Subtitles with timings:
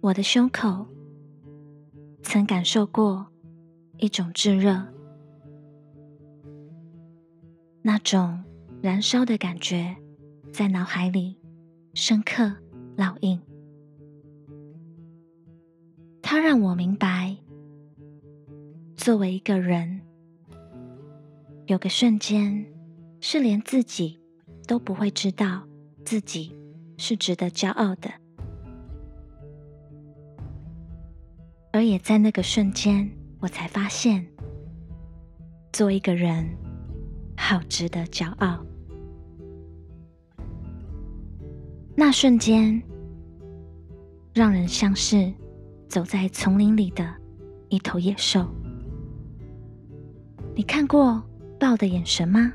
[0.00, 0.86] 我的胸口
[2.22, 3.26] 曾感受过
[3.98, 4.80] 一种炙热，
[7.82, 8.44] 那种
[8.80, 9.96] 燃烧的感觉。
[10.56, 11.36] 在脑海里
[11.92, 12.50] 深刻
[12.96, 13.38] 烙印。
[16.22, 17.36] 它让我明白，
[18.96, 20.00] 作为一个人，
[21.66, 22.64] 有个瞬间
[23.20, 24.18] 是连自己
[24.66, 25.62] 都不会知道
[26.06, 26.56] 自己
[26.96, 28.10] 是值得骄傲的。
[31.70, 33.06] 而也在那个瞬间，
[33.40, 34.26] 我才发现，
[35.70, 36.48] 做一个人
[37.36, 38.64] 好值得骄傲。
[41.98, 42.80] 那瞬间，
[44.34, 45.32] 让人像是
[45.88, 47.10] 走在丛林里的
[47.70, 48.46] 一头野兽。
[50.54, 51.22] 你看过
[51.58, 52.52] 豹的眼神吗？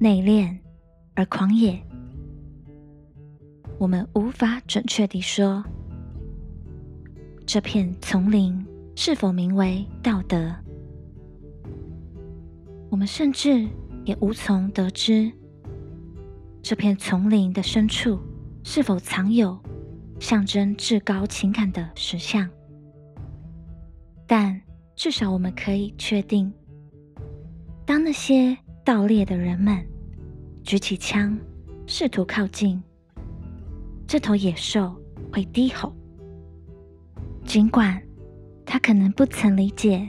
[0.00, 0.58] 内敛
[1.14, 1.80] 而狂野。
[3.78, 5.64] 我们无法准确地说。
[7.46, 8.66] 这片丛林
[8.96, 10.52] 是否名为道德？
[12.90, 13.68] 我们甚至
[14.04, 15.30] 也无从得知，
[16.62, 18.20] 这片丛林的深处
[18.62, 19.58] 是否藏有
[20.18, 22.48] 象征至高情感的石像。
[24.26, 24.60] 但
[24.94, 26.52] 至少我们可以确定，
[27.84, 29.84] 当那些盗猎的人们
[30.62, 31.36] 举起枪，
[31.86, 32.80] 试图靠近，
[34.06, 34.94] 这头野兽
[35.32, 35.92] 会低吼。
[37.44, 38.00] 尽管
[38.64, 40.08] 他可能不曾理解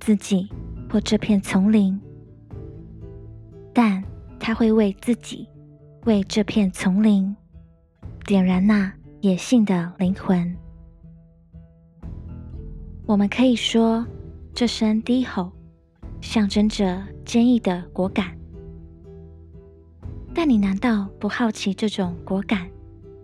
[0.00, 0.50] 自己
[0.90, 1.98] 或这片丛林，
[3.72, 4.04] 但
[4.38, 5.48] 他会为自己、
[6.04, 7.34] 为这片丛林
[8.26, 10.54] 点燃那野性的灵魂。
[13.06, 14.06] 我们可以说，
[14.52, 15.50] 这声低吼
[16.20, 18.36] 象征着坚毅的果敢。
[20.34, 22.68] 但你难道不好奇，这种果敢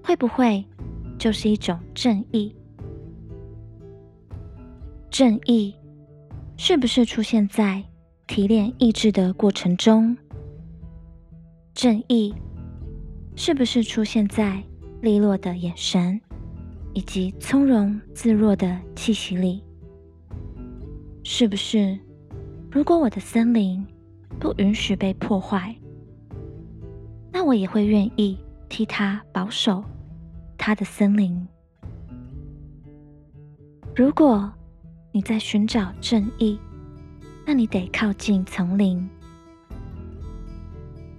[0.03, 0.65] 会不会
[1.19, 2.55] 就是一种正义？
[5.11, 5.75] 正义
[6.57, 7.85] 是不是出现在
[8.27, 10.17] 提炼意志的过程中？
[11.75, 12.35] 正义
[13.43, 14.63] 是不是出现在
[15.01, 16.21] 利落的眼神
[16.93, 19.65] 以及从容自若的气息里？
[21.25, 21.99] 是不是，
[22.71, 23.83] 如果我的森林
[24.39, 25.75] 不允许被破坏，
[27.33, 29.83] 那我也会愿意替他保守
[30.59, 31.49] 他的森林？
[33.97, 34.53] 如果。
[35.13, 36.57] 你在寻找正义，
[37.45, 39.11] 那你得靠近丛林。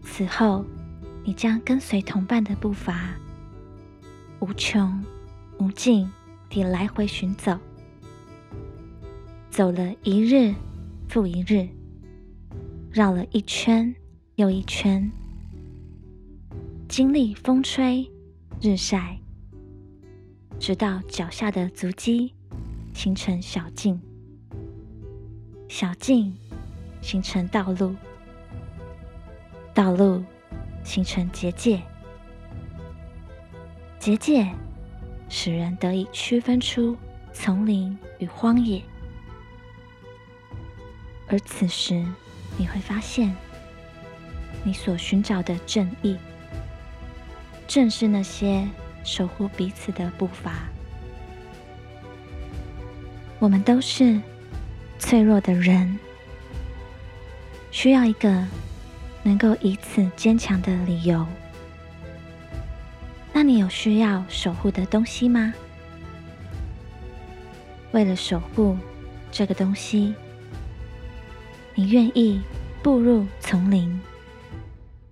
[0.02, 0.64] 此后，
[1.24, 3.16] 你将跟随同伴的步伐，
[4.40, 5.04] 无穷
[5.60, 6.12] 无尽
[6.50, 7.58] 地来回寻走，
[9.50, 10.54] 走了一日
[11.08, 11.68] 复一日，
[12.92, 13.94] 绕了一圈
[14.36, 15.12] 又一圈，
[16.88, 18.10] 经历风吹
[18.62, 19.20] 日晒，
[20.60, 22.34] 直到脚下的足迹。
[22.94, 23.98] 形成小径，
[25.70, 26.36] 小径
[27.02, 27.96] 形成道路，
[29.74, 30.22] 道路
[30.84, 31.82] 形成结界，
[34.00, 34.48] 结界
[35.30, 36.98] 使人得以区分出
[37.32, 38.82] 丛林与荒野。
[41.28, 42.06] 而此时，
[42.58, 43.34] 你会发现，
[44.64, 46.18] 你所寻找的正义，
[47.68, 48.68] 正是那些
[49.04, 50.64] 守护彼此的步伐。
[53.40, 54.20] 我们都是
[55.00, 55.98] 脆弱的人，
[57.72, 58.46] 需要一个
[59.24, 61.26] 能够以此坚强的理由。
[63.34, 65.54] 那你有需要守护的东西吗？
[67.92, 68.78] 为了守护
[69.32, 70.14] 这个东西，
[71.76, 72.42] 你愿意
[72.82, 74.02] 步入丛林，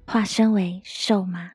[0.06, 1.52] 化身为兽吗？